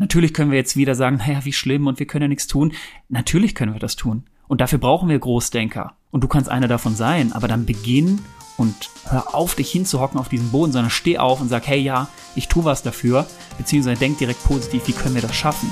[0.00, 2.72] Natürlich können wir jetzt wieder sagen, naja, wie schlimm und wir können ja nichts tun.
[3.10, 4.24] Natürlich können wir das tun.
[4.48, 5.92] Und dafür brauchen wir Großdenker.
[6.10, 8.18] Und du kannst einer davon sein, aber dann beginn
[8.56, 8.74] und
[9.10, 12.48] hör auf, dich hinzuhocken auf diesem Boden, sondern steh auf und sag, hey ja, ich
[12.48, 13.26] tue was dafür,
[13.58, 15.70] beziehungsweise denk direkt positiv, wie können wir das schaffen.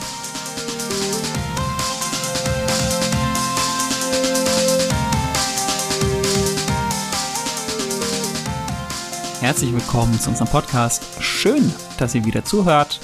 [9.41, 11.03] Herzlich willkommen zu unserem Podcast.
[11.23, 13.01] Schön, dass ihr wieder zuhört.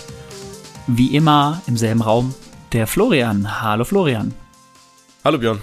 [0.87, 2.35] Wie immer im selben Raum
[2.73, 3.63] der Florian.
[3.63, 4.35] Hallo Florian.
[5.25, 5.61] Hallo Björn.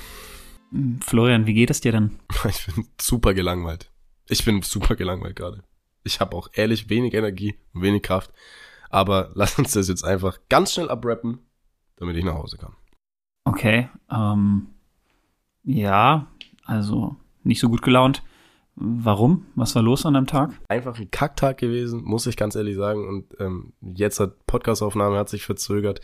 [0.72, 2.18] Hm, Florian, wie geht es dir denn?
[2.50, 3.92] Ich bin super gelangweilt.
[4.28, 5.64] Ich bin super gelangweilt gerade.
[6.04, 8.34] Ich habe auch ehrlich wenig Energie, wenig Kraft.
[8.90, 11.38] Aber lass uns das jetzt einfach ganz schnell abrappen,
[11.98, 12.74] damit ich nach Hause kann.
[13.44, 13.90] Okay.
[14.10, 14.70] Ähm,
[15.64, 16.32] ja,
[16.66, 18.24] also nicht so gut gelaunt.
[18.76, 19.46] Warum?
[19.56, 20.52] Was war los an deinem Tag?
[20.68, 23.08] Einfach ein Kacktag gewesen, muss ich ganz ehrlich sagen.
[23.08, 26.02] Und ähm, jetzt hat Podcastaufnahme hat sich verzögert.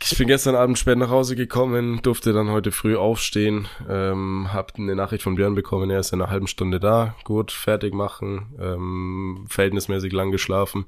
[0.00, 4.76] Ich bin gestern Abend spät nach Hause gekommen, durfte dann heute früh aufstehen, ähm, hab
[4.76, 8.54] eine Nachricht von Björn bekommen, er ist in einer halben Stunde da, gut, fertig machen,
[8.58, 10.86] ähm, verhältnismäßig lang geschlafen.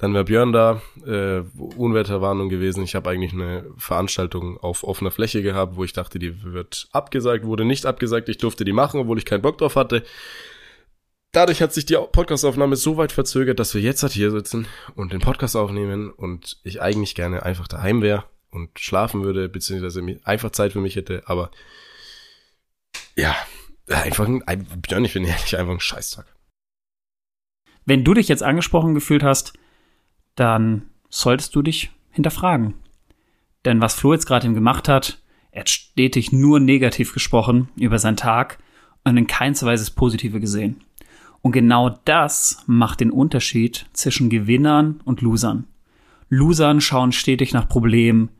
[0.00, 1.42] Dann war Björn da, äh,
[1.76, 2.82] Unwetterwarnung gewesen.
[2.82, 7.44] Ich habe eigentlich eine Veranstaltung auf offener Fläche gehabt, wo ich dachte, die wird abgesagt,
[7.44, 8.30] wurde nicht abgesagt.
[8.30, 10.02] Ich durfte die machen, obwohl ich keinen Bock drauf hatte.
[11.32, 15.12] Dadurch hat sich die Podcastaufnahme so weit verzögert, dass wir jetzt halt hier sitzen und
[15.12, 20.50] den Podcast aufnehmen und ich eigentlich gerne einfach daheim wäre und schlafen würde, beziehungsweise einfach
[20.50, 21.50] Zeit für mich hätte, aber
[23.16, 23.36] ja,
[23.86, 26.26] einfach ein, Björn, ich bin ehrlich, einfach ein Scheißtag.
[27.84, 29.52] Wenn du dich jetzt angesprochen gefühlt hast,
[30.40, 32.74] dann solltest du dich hinterfragen.
[33.64, 37.98] Denn was Flo jetzt gerade ihm gemacht hat, er hat stetig nur negativ gesprochen über
[37.98, 38.58] seinen Tag
[39.04, 40.82] und in keinster Weise das Positive gesehen.
[41.42, 45.66] Und genau das macht den Unterschied zwischen Gewinnern und Losern.
[46.28, 48.30] Losern schauen stetig nach Problemen,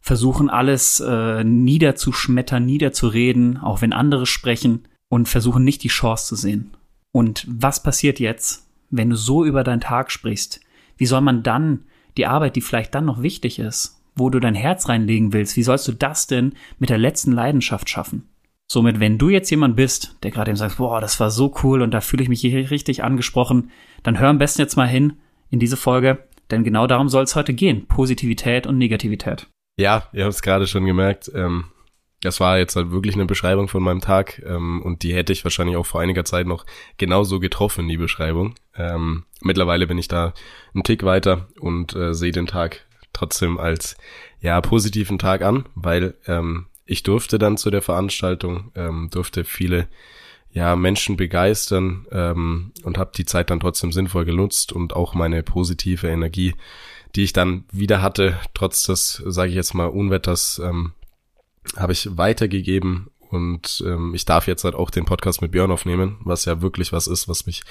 [0.00, 6.36] versuchen alles äh, niederzuschmettern, niederzureden, auch wenn andere sprechen und versuchen nicht die Chance zu
[6.36, 6.70] sehen.
[7.12, 10.63] Und was passiert jetzt, wenn du so über deinen Tag sprichst?
[10.96, 11.84] Wie soll man dann
[12.16, 15.62] die Arbeit, die vielleicht dann noch wichtig ist, wo du dein Herz reinlegen willst, wie
[15.62, 18.28] sollst du das denn mit der letzten Leidenschaft schaffen?
[18.70, 21.82] Somit, wenn du jetzt jemand bist, der gerade eben sagt, boah, das war so cool
[21.82, 23.70] und da fühle ich mich hier richtig angesprochen,
[24.02, 25.14] dann hör am besten jetzt mal hin
[25.50, 27.86] in diese Folge, denn genau darum soll es heute gehen.
[27.86, 29.48] Positivität und Negativität.
[29.76, 31.30] Ja, ihr habt es gerade schon gemerkt.
[31.34, 31.64] Ähm,
[32.24, 35.44] das war jetzt halt wirklich eine Beschreibung von meinem Tag ähm, und die hätte ich
[35.44, 36.64] wahrscheinlich auch vor einiger Zeit noch
[36.96, 38.54] genauso getroffen, die Beschreibung.
[38.76, 40.32] Ähm, mittlerweile bin ich da
[40.72, 43.96] einen Tick weiter und äh, sehe den Tag trotzdem als
[44.40, 49.88] ja positiven Tag an, weil ähm, ich durfte dann zu der Veranstaltung, ähm, durfte viele
[50.50, 55.42] ja Menschen begeistern ähm, und habe die Zeit dann trotzdem sinnvoll genutzt und auch meine
[55.42, 56.54] positive Energie,
[57.16, 60.92] die ich dann wieder hatte, trotz des, sage ich jetzt mal, Unwetters, ähm,
[61.76, 66.18] habe ich weitergegeben und ähm, ich darf jetzt halt auch den Podcast mit Björn aufnehmen,
[66.24, 67.62] was ja wirklich was ist, was mich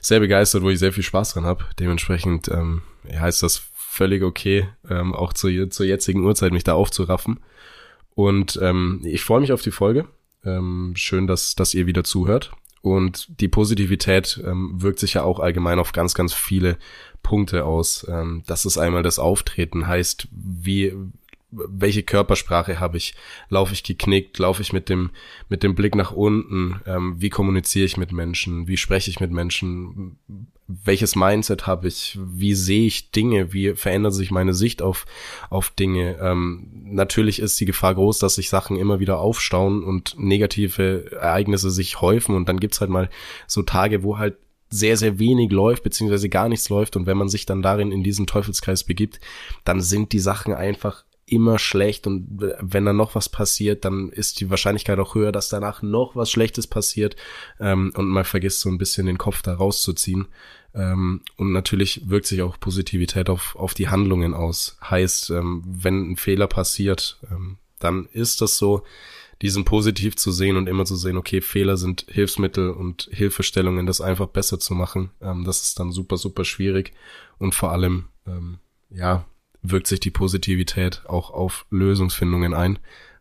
[0.00, 1.64] sehr begeistert, wo ich sehr viel Spaß dran habe.
[1.78, 7.40] Dementsprechend ähm, ist das völlig okay, ähm, auch zu, zur jetzigen Uhrzeit mich da aufzuraffen.
[8.14, 10.06] Und ähm, ich freue mich auf die Folge.
[10.44, 12.52] Ähm, schön, dass, dass ihr wieder zuhört.
[12.82, 16.78] Und die Positivität ähm, wirkt sich ja auch allgemein auf ganz, ganz viele
[17.22, 18.06] Punkte aus.
[18.08, 20.94] Ähm, das ist einmal das Auftreten, heißt, wie
[21.50, 23.14] welche Körpersprache habe ich?
[23.48, 24.38] Laufe ich geknickt?
[24.38, 25.10] Laufe ich mit dem,
[25.48, 26.80] mit dem Blick nach unten?
[26.86, 28.66] Ähm, wie kommuniziere ich mit Menschen?
[28.66, 30.18] Wie spreche ich mit Menschen?
[30.66, 32.18] Welches Mindset habe ich?
[32.20, 33.52] Wie sehe ich Dinge?
[33.52, 35.06] Wie verändert sich meine Sicht auf,
[35.48, 36.18] auf Dinge?
[36.20, 41.70] Ähm, natürlich ist die Gefahr groß, dass sich Sachen immer wieder aufstauen und negative Ereignisse
[41.70, 43.08] sich häufen und dann gibt's halt mal
[43.46, 44.36] so Tage, wo halt
[44.68, 46.96] sehr, sehr wenig läuft, beziehungsweise gar nichts läuft.
[46.96, 49.20] Und wenn man sich dann darin in diesen Teufelskreis begibt,
[49.64, 52.26] dann sind die Sachen einfach immer schlecht und
[52.60, 56.30] wenn dann noch was passiert, dann ist die Wahrscheinlichkeit auch höher, dass danach noch was
[56.30, 57.16] Schlechtes passiert
[57.58, 60.28] ähm, und man vergisst so ein bisschen den Kopf da rauszuziehen.
[60.72, 64.78] Ähm, und natürlich wirkt sich auch Positivität auf, auf die Handlungen aus.
[64.88, 68.84] Heißt, ähm, wenn ein Fehler passiert, ähm, dann ist das so,
[69.42, 74.00] diesen positiv zu sehen und immer zu sehen, okay, Fehler sind Hilfsmittel und Hilfestellungen, das
[74.00, 75.10] einfach besser zu machen.
[75.20, 76.92] Ähm, das ist dann super, super schwierig
[77.38, 78.58] und vor allem, ähm,
[78.90, 79.26] ja,
[79.70, 82.78] wirkt sich die Positivität auch auf Lösungsfindungen ein.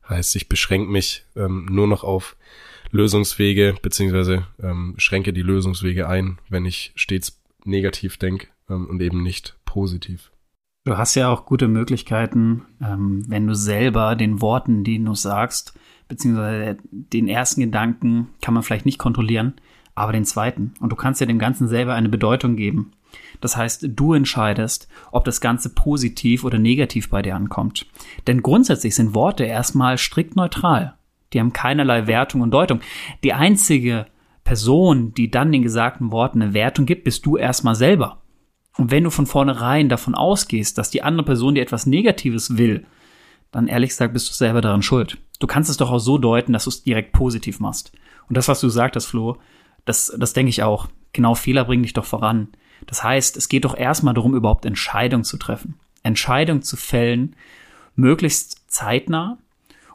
[0.08, 2.36] Heißt, ich beschränke mich ähm, nur noch auf
[2.92, 9.24] Lösungswege, beziehungsweise ähm, schränke die Lösungswege ein, wenn ich stets negativ denke ähm, und eben
[9.24, 10.32] nicht positiv.
[10.86, 15.74] Du hast ja auch gute Möglichkeiten, ähm, wenn du selber den Worten, die du sagst,
[16.08, 19.56] beziehungsweise den ersten Gedanken kann man vielleicht nicht kontrollieren,
[19.96, 20.76] aber den zweiten.
[20.80, 22.92] Und du kannst ja dem Ganzen selber eine Bedeutung geben.
[23.42, 27.86] Das heißt, du entscheidest, ob das Ganze positiv oder negativ bei dir ankommt.
[28.28, 30.96] Denn grundsätzlich sind Worte erstmal strikt neutral.
[31.34, 32.80] Die haben keinerlei Wertung und Deutung.
[33.24, 34.08] Die einzige
[34.44, 38.22] Person, die dann den gesagten Worten eine Wertung gibt, bist du erstmal selber.
[38.78, 42.86] Und wenn du von vornherein davon ausgehst, dass die andere Person dir etwas Negatives will,
[43.52, 45.18] dann ehrlich gesagt bist du selber daran schuld.
[45.40, 47.92] Du kannst es doch auch so deuten, dass du es direkt positiv machst.
[48.28, 49.38] Und das, was du sagtest, Flo,
[49.86, 50.88] das, das denke ich auch.
[51.14, 52.50] Genau, Fehler bringen dich doch voran.
[52.86, 55.75] Das heißt, es geht doch erstmal darum, überhaupt Entscheidungen zu treffen.
[56.04, 57.36] Entscheidungen zu fällen,
[57.95, 59.38] möglichst zeitnah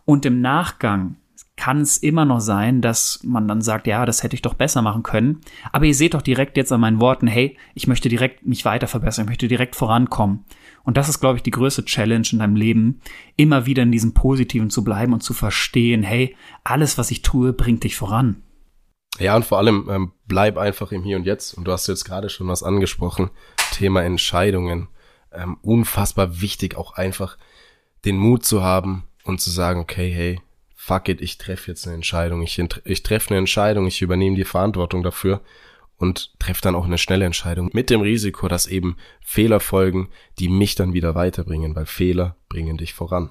[0.05, 1.17] und im Nachgang
[1.61, 4.81] kann es immer noch sein, dass man dann sagt, ja, das hätte ich doch besser
[4.81, 5.43] machen können.
[5.73, 8.87] Aber ihr seht doch direkt jetzt an meinen Worten, hey, ich möchte direkt mich weiter
[8.87, 10.47] verbessern, ich möchte direkt vorankommen.
[10.85, 13.01] Und das ist, glaube ich, die größte Challenge in deinem Leben,
[13.37, 16.35] immer wieder in diesem Positiven zu bleiben und zu verstehen, hey,
[16.65, 18.43] alles, was ich tue, bringt dich voran.
[19.19, 21.55] Ja, und vor allem ähm, bleib einfach im Hier und Jetzt.
[21.55, 23.31] Und du hast jetzt gerade schon was angesprochen,
[23.73, 24.89] Thema Entscheidungen.
[25.33, 27.37] Ähm, unfassbar wichtig, auch einfach
[28.05, 30.41] den Mut zu haben und zu sagen, okay, hey,
[30.75, 32.43] fuck it, ich treffe jetzt eine Entscheidung.
[32.43, 35.43] Ich, ich treffe eine Entscheidung, ich übernehme die Verantwortung dafür
[35.99, 40.09] und treffe dann auch eine schnelle Entscheidung mit dem Risiko, dass eben Fehler folgen,
[40.39, 43.31] die mich dann wieder weiterbringen, weil Fehler bringen dich voran.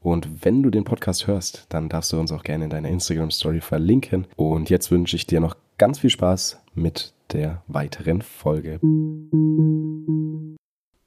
[0.00, 3.30] Und wenn du den Podcast hörst, dann darfst du uns auch gerne in deiner Instagram
[3.30, 4.26] Story verlinken.
[4.36, 8.80] Und jetzt wünsche ich dir noch ganz viel Spaß mit der weiteren Folge.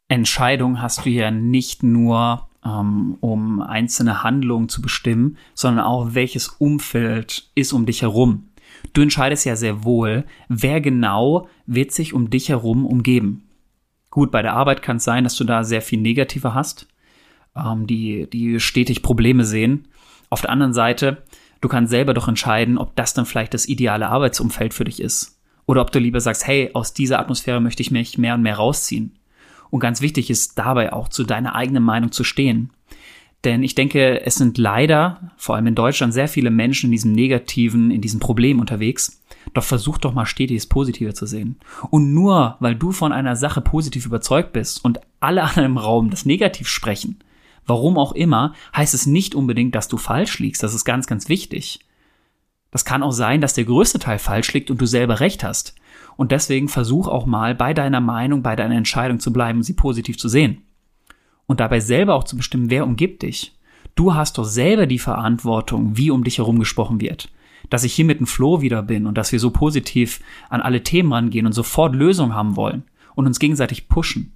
[0.07, 6.49] Entscheidung hast du ja nicht nur, ähm, um einzelne Handlungen zu bestimmen, sondern auch welches
[6.49, 8.49] Umfeld ist um dich herum.
[8.93, 13.47] Du entscheidest ja sehr wohl, wer genau wird sich um dich herum umgeben.
[14.09, 16.87] Gut, bei der Arbeit kann es sein, dass du da sehr viel Negativer hast
[17.55, 19.87] ähm, die, die stetig Probleme sehen.
[20.29, 21.23] Auf der anderen Seite,
[21.59, 25.39] du kannst selber doch entscheiden, ob das dann vielleicht das ideale Arbeitsumfeld für dich ist.
[25.65, 28.55] Oder ob du lieber sagst, hey, aus dieser Atmosphäre möchte ich mich mehr und mehr
[28.55, 29.17] rausziehen.
[29.69, 32.71] Und ganz wichtig ist dabei auch zu deiner eigenen Meinung zu stehen.
[33.43, 37.11] Denn ich denke, es sind leider, vor allem in Deutschland, sehr viele Menschen in diesem
[37.13, 39.23] Negativen, in diesem Problem unterwegs.
[39.53, 41.57] Doch versuch doch mal stetig das Positive zu sehen.
[41.89, 46.11] Und nur weil du von einer Sache positiv überzeugt bist und alle anderen im Raum
[46.11, 47.19] das Negativ sprechen,
[47.71, 50.61] warum auch immer, heißt es nicht unbedingt, dass du falsch liegst.
[50.61, 51.79] Das ist ganz, ganz wichtig.
[52.69, 55.73] Das kann auch sein, dass der größte Teil falsch liegt und du selber recht hast.
[56.17, 60.17] Und deswegen versuch auch mal bei deiner Meinung, bei deiner Entscheidung zu bleiben, sie positiv
[60.17, 60.63] zu sehen.
[61.47, 63.57] Und dabei selber auch zu bestimmen, wer umgibt dich.
[63.95, 67.29] Du hast doch selber die Verantwortung, wie um dich herum gesprochen wird.
[67.69, 70.19] Dass ich hier mit dem Flo wieder bin und dass wir so positiv
[70.49, 72.83] an alle Themen rangehen und sofort Lösungen haben wollen
[73.15, 74.33] und uns gegenseitig pushen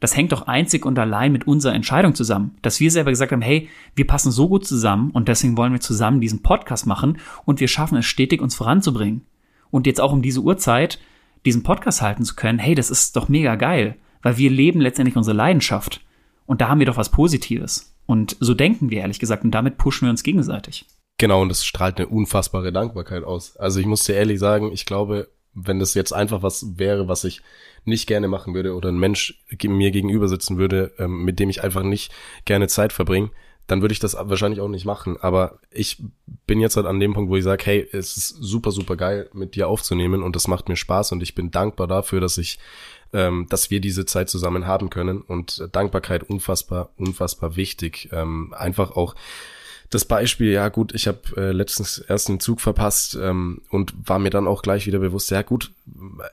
[0.00, 3.42] das hängt doch einzig und allein mit unserer Entscheidung zusammen, dass wir selber gesagt haben,
[3.42, 7.60] hey, wir passen so gut zusammen und deswegen wollen wir zusammen diesen Podcast machen und
[7.60, 9.26] wir schaffen es stetig, uns voranzubringen.
[9.70, 10.98] Und jetzt auch um diese Uhrzeit
[11.44, 15.16] diesen Podcast halten zu können, hey, das ist doch mega geil, weil wir leben letztendlich
[15.16, 16.00] unsere Leidenschaft.
[16.46, 17.94] Und da haben wir doch was Positives.
[18.06, 20.86] Und so denken wir ehrlich gesagt und damit pushen wir uns gegenseitig.
[21.18, 23.56] Genau, und das strahlt eine unfassbare Dankbarkeit aus.
[23.56, 27.24] Also ich muss dir ehrlich sagen, ich glaube, wenn das jetzt einfach was wäre, was
[27.24, 27.42] ich
[27.88, 31.62] nicht gerne machen würde oder ein Mensch mir gegenüber sitzen würde, ähm, mit dem ich
[31.62, 32.12] einfach nicht
[32.44, 33.30] gerne Zeit verbringe,
[33.68, 35.18] dann würde ich das wahrscheinlich auch nicht machen.
[35.20, 36.02] Aber ich
[36.46, 39.28] bin jetzt halt an dem Punkt, wo ich sage, hey, es ist super, super geil,
[39.32, 42.58] mit dir aufzunehmen und das macht mir Spaß und ich bin dankbar dafür, dass ich,
[43.12, 48.08] ähm, dass wir diese Zeit zusammen haben können und Dankbarkeit unfassbar, unfassbar wichtig.
[48.10, 49.14] Ähm, einfach auch
[49.90, 54.18] das Beispiel, ja gut, ich habe äh, letztens erst einen Zug verpasst ähm, und war
[54.18, 55.72] mir dann auch gleich wieder bewusst, ja gut,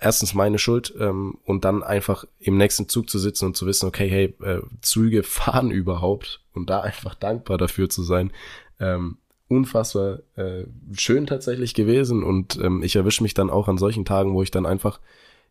[0.02, 3.88] erstens meine Schuld ähm, und dann einfach im nächsten Zug zu sitzen und zu wissen,
[3.88, 8.32] okay, hey, äh, Züge fahren überhaupt und da einfach dankbar dafür zu sein,
[8.80, 14.04] ähm, unfassbar äh, schön tatsächlich gewesen und ähm, ich erwische mich dann auch an solchen
[14.04, 15.00] Tagen, wo ich dann einfach,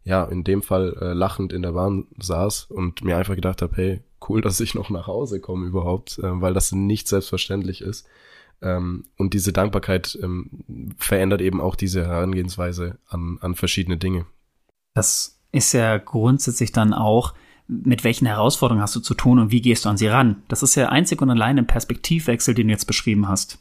[0.05, 3.77] ja, in dem Fall äh, lachend in der Bahn saß und mir einfach gedacht habe,
[3.77, 8.07] hey, cool, dass ich noch nach Hause komme überhaupt, äh, weil das nicht selbstverständlich ist.
[8.63, 14.27] Ähm, und diese Dankbarkeit ähm, verändert eben auch diese Herangehensweise an, an verschiedene Dinge.
[14.95, 17.35] Das ist ja grundsätzlich dann auch,
[17.67, 20.43] mit welchen Herausforderungen hast du zu tun und wie gehst du an sie ran?
[20.49, 23.59] Das ist ja einzig und allein ein Perspektivwechsel, den du jetzt beschrieben hast.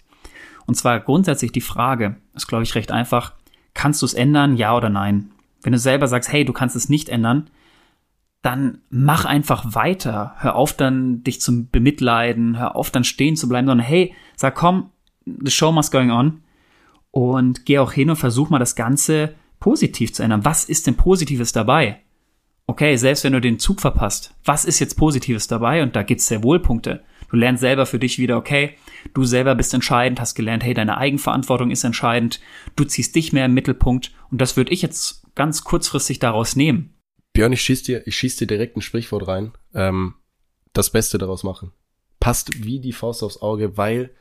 [0.66, 3.34] Und zwar grundsätzlich die Frage, ist glaube ich recht einfach,
[3.74, 5.33] kannst du es ändern, ja oder nein?
[5.64, 7.50] Wenn du selber sagst, hey, du kannst es nicht ändern,
[8.42, 10.36] dann mach einfach weiter.
[10.38, 14.56] Hör auf dann, dich zu bemitleiden, hör auf dann stehen zu bleiben, sondern hey, sag
[14.56, 14.92] komm,
[15.26, 16.42] the show must going on.
[17.12, 20.44] Und geh auch hin und versuch mal das Ganze positiv zu ändern.
[20.44, 22.02] Was ist denn Positives dabei?
[22.66, 25.84] Okay, selbst wenn du den Zug verpasst, was ist jetzt Positives dabei?
[25.84, 27.04] Und da gibt's sehr wohl Punkte.
[27.30, 28.76] Du lernst selber für dich wieder, okay,
[29.14, 32.40] du selber bist entscheidend, hast gelernt, hey, deine Eigenverantwortung ist entscheidend,
[32.76, 36.94] du ziehst dich mehr im Mittelpunkt und das würde ich jetzt ganz kurzfristig daraus nehmen.
[37.34, 39.54] Björn, ich schieß dir, ich schieß dir direkt ein Sprichwort rein.
[39.74, 40.16] Ähm,
[40.74, 41.72] das Beste daraus machen.
[42.20, 44.12] Passt wie die Faust aufs Auge, weil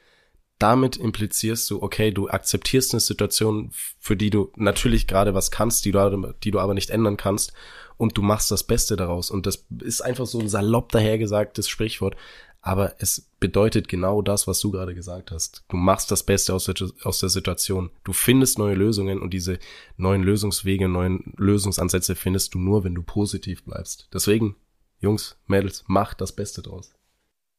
[0.58, 5.84] damit implizierst du, okay, du akzeptierst eine Situation, für die du natürlich gerade was kannst,
[5.84, 7.52] die du, die du aber nicht ändern kannst
[7.96, 9.30] und du machst das Beste daraus.
[9.30, 12.16] Und das ist einfach so ein salopp dahergesagtes Sprichwort,
[12.62, 15.64] aber es bedeutet genau das, was du gerade gesagt hast.
[15.68, 17.90] Du machst das Beste aus der, aus der Situation.
[18.04, 19.58] Du findest neue Lösungen und diese
[19.96, 24.08] neuen Lösungswege, neuen Lösungsansätze findest du nur, wenn du positiv bleibst.
[24.14, 24.54] Deswegen,
[25.00, 26.94] Jungs, Mädels, macht das Beste draus.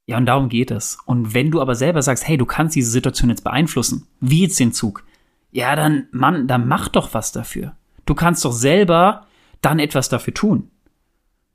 [0.06, 0.98] Ja, und darum geht es.
[1.06, 4.60] Und wenn du aber selber sagst, hey, du kannst diese Situation jetzt beeinflussen, wie jetzt
[4.60, 5.04] den Zug,
[5.52, 7.76] ja, dann, Mann, dann mach doch was dafür.
[8.06, 9.28] Du kannst doch selber
[9.62, 10.70] dann etwas dafür tun.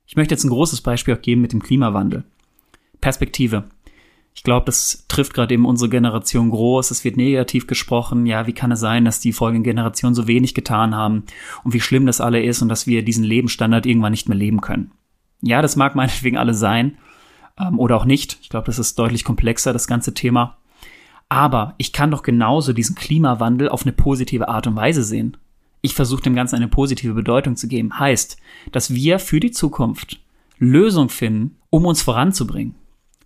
[0.05, 2.23] Ich möchte jetzt ein großes Beispiel auch geben mit dem Klimawandel.
[3.01, 3.65] Perspektive.
[4.39, 6.91] Ich glaube, das trifft gerade eben unsere Generation groß.
[6.91, 8.25] Es wird negativ gesprochen.
[8.25, 11.23] Ja, wie kann es sein, dass die folgenden Generationen so wenig getan haben
[11.63, 14.61] und wie schlimm das alle ist und dass wir diesen Lebensstandard irgendwann nicht mehr leben
[14.61, 14.91] können?
[15.41, 16.97] Ja, das mag meinetwegen alle sein
[17.59, 18.37] ähm, oder auch nicht.
[18.41, 20.57] Ich glaube, das ist deutlich komplexer, das ganze Thema.
[21.27, 25.37] Aber ich kann doch genauso diesen Klimawandel auf eine positive Art und Weise sehen.
[25.81, 27.99] Ich versuche dem Ganzen eine positive Bedeutung zu geben.
[27.99, 28.37] Heißt,
[28.71, 30.19] dass wir für die Zukunft
[30.57, 32.75] Lösungen finden, um uns voranzubringen.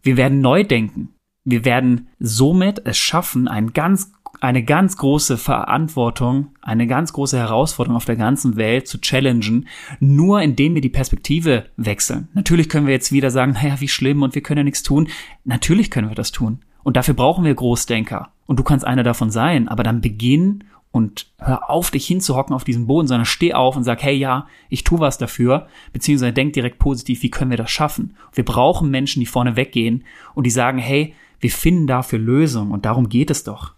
[0.04, 1.16] Wir werden neu denken.
[1.46, 7.96] Wir werden somit es schaffen, ein ganz, eine ganz große Verantwortung, eine ganz große Herausforderung
[7.96, 9.68] auf der ganzen Welt zu challengen,
[10.02, 12.28] nur indem wir die Perspektive wechseln.
[12.34, 15.08] Natürlich können wir jetzt wieder sagen, naja, wie schlimm und wir können ja nichts tun.
[15.46, 16.60] Natürlich können wir das tun.
[16.84, 18.30] Und dafür brauchen wir Großdenker.
[18.46, 22.64] Und du kannst einer davon sein, aber dann beginn und hör auf, dich hinzuhocken auf
[22.64, 26.54] diesem Boden, sondern steh auf und sag, hey ja, ich tu was dafür, beziehungsweise denk
[26.54, 28.16] direkt positiv, wie können wir das schaffen?
[28.32, 32.86] Wir brauchen Menschen, die vorne weggehen und die sagen, hey, wir finden dafür Lösungen und
[32.86, 33.74] darum geht es doch.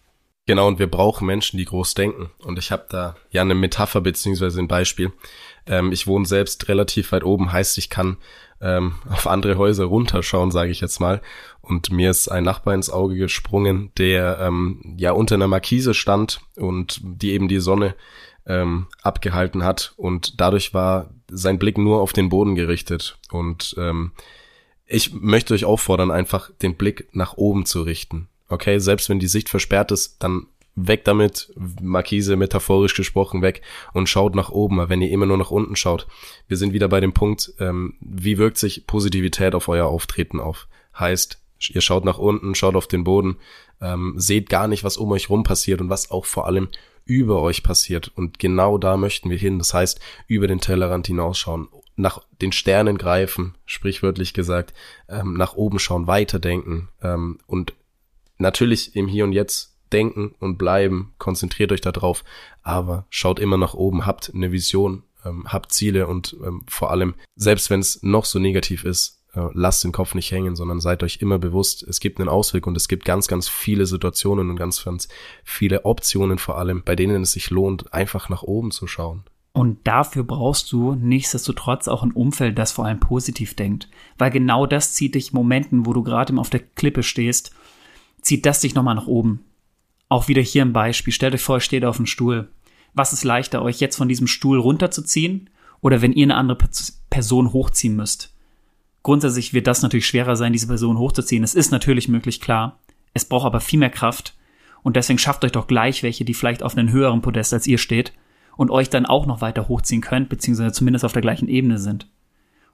[0.46, 2.30] Genau, und wir brauchen Menschen, die groß denken.
[2.44, 5.12] Und ich habe da ja eine Metapher beziehungsweise ein Beispiel.
[5.66, 8.18] Ähm, ich wohne selbst relativ weit oben, heißt, ich kann
[8.62, 11.22] ähm, auf andere Häuser runterschauen, sage ich jetzt mal.
[11.68, 16.42] Und mir ist ein Nachbar ins Auge gesprungen, der ähm, ja unter einer Markise stand
[16.56, 17.96] und die eben die Sonne
[18.46, 19.94] ähm, abgehalten hat.
[19.98, 23.18] Und dadurch war sein Blick nur auf den Boden gerichtet.
[23.32, 24.12] Und ähm,
[24.86, 28.28] ich möchte euch auffordern, einfach den Blick nach oben zu richten.
[28.48, 30.46] Okay, selbst wenn die Sicht versperrt ist, dann
[30.76, 33.62] weg damit, Markise metaphorisch gesprochen, weg
[33.94, 36.06] und schaut nach oben, wenn ihr immer nur nach unten schaut.
[36.48, 40.68] Wir sind wieder bei dem Punkt, ähm, wie wirkt sich Positivität auf euer Auftreten auf?
[41.00, 43.38] Heißt, ihr schaut nach unten, schaut auf den Boden,
[43.82, 46.70] ähm, seht gar nicht, was um euch rum passiert und was auch vor allem
[47.06, 48.12] über euch passiert.
[48.16, 49.60] Und genau da möchten wir hin.
[49.60, 54.74] Das heißt, über den Tellerrand hinausschauen, nach den Sternen greifen, sprichwörtlich gesagt,
[55.08, 57.74] ähm, nach oben schauen, weiterdenken ähm, und
[58.38, 62.24] natürlich im Hier und Jetzt denken und bleiben, konzentriert euch darauf,
[62.64, 67.16] aber schaut immer nach oben, habt eine Vision, ähm, habt Ziele und ähm, vor allem,
[67.36, 71.18] selbst wenn es noch so negativ ist, lasst den Kopf nicht hängen, sondern seid euch
[71.22, 74.84] immer bewusst, es gibt einen Ausweg und es gibt ganz, ganz viele Situationen und ganz,
[74.84, 75.08] ganz
[75.44, 79.24] viele Optionen vor allem, bei denen es sich lohnt, einfach nach oben zu schauen.
[79.56, 83.90] Und dafür brauchst du nichtsdestotrotz auch ein Umfeld, das vor allem positiv denkt.
[84.18, 87.56] Weil genau das zieht dich Momenten, wo du gerade auf der Klippe stehst,
[88.22, 89.46] zieht das dich nochmal nach oben.
[90.10, 91.14] Auch wieder hier ein Beispiel.
[91.14, 92.50] Stellt euch vor, ihr steht auf dem Stuhl.
[92.94, 95.50] Was ist leichter, euch jetzt von diesem Stuhl runterzuziehen
[95.80, 96.58] oder wenn ihr eine andere
[97.10, 98.35] Person hochziehen müsst?
[99.06, 101.44] Grundsätzlich wird das natürlich schwerer sein, diese Person hochzuziehen.
[101.44, 102.80] Es ist natürlich möglich, klar.
[103.14, 104.36] Es braucht aber viel mehr Kraft.
[104.82, 107.78] Und deswegen schafft euch doch gleich welche, die vielleicht auf einem höheren Podest als ihr
[107.78, 108.14] steht
[108.58, 112.10] und euch dann auch noch weiter hochziehen könnt, beziehungsweise zumindest auf der gleichen Ebene sind.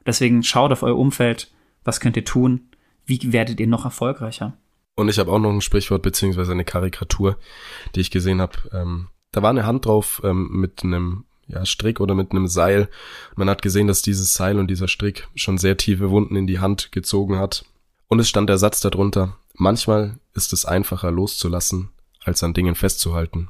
[0.05, 1.51] Deswegen schaut auf euer Umfeld.
[1.83, 2.69] Was könnt ihr tun?
[3.05, 4.53] Wie werdet ihr noch erfolgreicher?
[4.95, 7.39] Und ich habe auch noch ein Sprichwort beziehungsweise eine Karikatur,
[7.93, 8.57] die ich gesehen habe.
[8.71, 12.89] Ähm, da war eine Hand drauf ähm, mit einem ja, Strick oder mit einem Seil.
[13.35, 16.59] Man hat gesehen, dass dieses Seil und dieser Strick schon sehr tiefe Wunden in die
[16.59, 17.65] Hand gezogen hat.
[18.07, 21.89] Und es stand der Satz darunter, manchmal ist es einfacher loszulassen,
[22.23, 23.49] als an Dingen festzuhalten.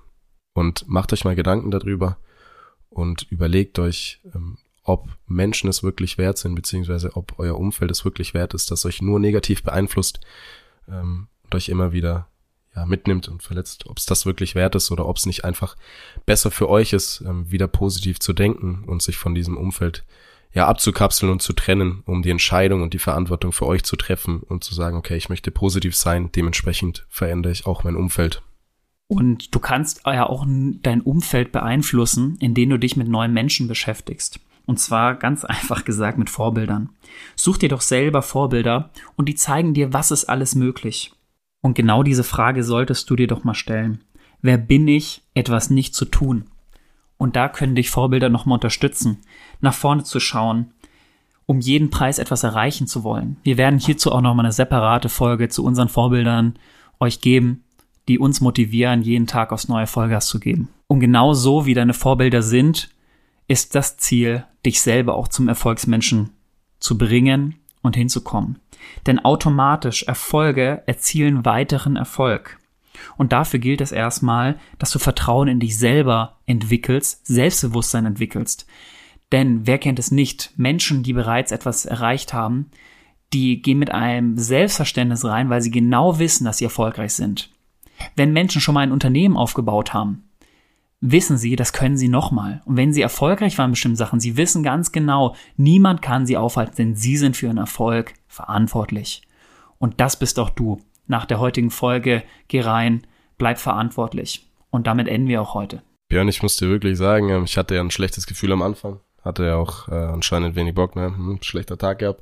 [0.54, 2.18] Und macht euch mal Gedanken darüber
[2.90, 8.04] und überlegt euch, ähm, ob Menschen es wirklich wert sind, beziehungsweise ob euer Umfeld es
[8.04, 10.20] wirklich wert ist, das euch nur negativ beeinflusst,
[10.88, 12.28] ähm, und euch immer wieder
[12.76, 15.76] ja, mitnimmt und verletzt, ob es das wirklich wert ist oder ob es nicht einfach
[16.26, 20.04] besser für euch ist, ähm, wieder positiv zu denken und sich von diesem Umfeld
[20.54, 24.42] ja, abzukapseln und zu trennen, um die Entscheidung und die Verantwortung für euch zu treffen
[24.42, 28.42] und zu sagen, okay, ich möchte positiv sein, dementsprechend verändere ich auch mein Umfeld.
[29.08, 34.40] Und du kannst ja auch dein Umfeld beeinflussen, indem du dich mit neuen Menschen beschäftigst.
[34.66, 36.90] Und zwar ganz einfach gesagt mit Vorbildern.
[37.36, 41.14] Such dir doch selber Vorbilder und die zeigen dir, was ist alles möglich.
[41.62, 44.04] Und genau diese Frage solltest du dir doch mal stellen.
[44.42, 46.46] Wer bin ich, etwas nicht zu tun?
[47.18, 49.20] Und da können dich Vorbilder nochmal unterstützen,
[49.60, 50.72] nach vorne zu schauen,
[51.46, 53.38] um jeden Preis etwas erreichen zu wollen.
[53.44, 56.56] Wir werden hierzu auch nochmal eine separate Folge zu unseren Vorbildern
[57.00, 57.64] euch geben,
[58.08, 60.70] die uns motivieren, jeden Tag aufs neue Vollgas zu geben.
[60.88, 62.90] Und genau so wie deine Vorbilder sind,
[63.48, 66.32] ist das Ziel, dich selber auch zum Erfolgsmenschen
[66.80, 68.60] zu bringen und hinzukommen.
[69.08, 72.60] Denn automatisch Erfolge erzielen weiteren Erfolg.
[73.18, 78.68] Und dafür gilt es erstmal, dass du Vertrauen in dich selber entwickelst, Selbstbewusstsein entwickelst.
[79.32, 80.52] Denn wer kennt es nicht?
[80.58, 82.70] Menschen, die bereits etwas erreicht haben,
[83.34, 87.50] die gehen mit einem Selbstverständnis rein, weil sie genau wissen, dass sie erfolgreich sind.
[88.16, 90.24] Wenn Menschen schon mal ein Unternehmen aufgebaut haben,
[91.02, 92.62] wissen sie, das können sie nochmal.
[92.66, 96.38] Und wenn sie erfolgreich waren in bestimmten Sachen, sie wissen ganz genau, niemand kann sie
[96.38, 99.24] aufhalten, denn sie sind für ihren Erfolg verantwortlich.
[99.80, 100.80] Und das bist auch du.
[101.08, 103.06] Nach der heutigen Folge, geh rein,
[103.38, 104.48] bleib verantwortlich.
[104.70, 105.82] Und damit enden wir auch heute.
[106.08, 109.00] Björn, ich muss dir wirklich sagen, ähm, ich hatte ja ein schlechtes Gefühl am Anfang.
[109.24, 111.08] Hatte ja auch äh, anscheinend wenig Bock, ne?
[111.08, 112.22] Hm, schlechter Tag gehabt.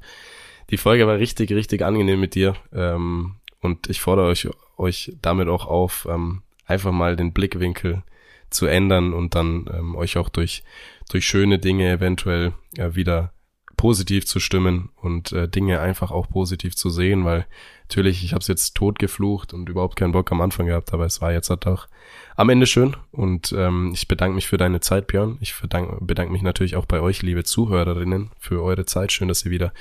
[0.70, 2.56] Die Folge war richtig, richtig angenehm mit dir.
[2.74, 8.04] Ähm, und ich fordere euch, euch damit auch auf, ähm, einfach mal den Blickwinkel
[8.50, 10.64] zu ändern und dann ähm, euch auch durch,
[11.10, 13.34] durch schöne Dinge eventuell äh, wieder
[13.80, 17.48] positiv zu stimmen und äh, Dinge einfach auch positiv zu sehen, weil
[17.84, 21.06] natürlich, ich habe es jetzt tot geflucht und überhaupt keinen Bock am Anfang gehabt, aber
[21.06, 21.88] es war jetzt halt auch
[22.36, 25.38] am Ende schön und ähm, ich bedanke mich für deine Zeit, Björn.
[25.40, 29.14] Ich bedanke, bedanke mich natürlich auch bei euch, liebe Zuhörerinnen, für eure Zeit.
[29.14, 29.72] Schön, dass ihr wieder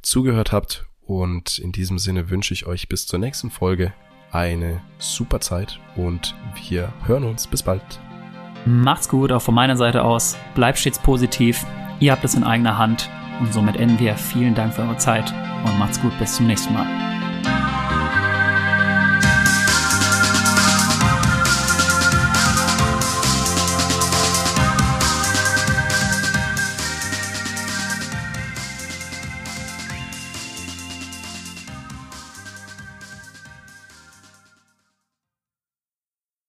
[0.00, 3.92] zugehört habt und in diesem Sinne wünsche ich euch bis zur nächsten Folge
[4.30, 6.36] eine super Zeit und
[6.68, 7.48] wir hören uns.
[7.48, 7.82] Bis bald.
[8.66, 10.36] Macht's gut, auch von meiner Seite aus.
[10.54, 11.64] Bleibt stets positiv.
[11.98, 13.08] Ihr habt es in eigener Hand.
[13.40, 14.16] Und somit enden wir.
[14.16, 15.32] Vielen Dank für eure Zeit
[15.64, 16.12] und macht's gut.
[16.18, 17.19] Bis zum nächsten Mal.